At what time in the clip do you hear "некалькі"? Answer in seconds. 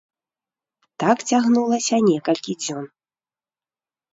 2.09-2.51